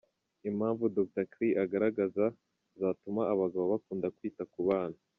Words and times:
Impamvu 0.49 0.83
Dr 0.97 1.25
Kley 1.31 1.51
agaragaza 1.63 2.23
zatuma 2.79 3.21
abagabo 3.33 3.65
bakunda 3.73 4.07
kwita 4.17 4.43
ku 4.53 4.61
bana. 4.69 4.97